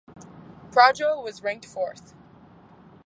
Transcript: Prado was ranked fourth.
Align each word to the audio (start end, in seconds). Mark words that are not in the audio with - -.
Prado 0.71 1.21
was 1.21 1.43
ranked 1.43 1.67
fourth. 1.67 2.15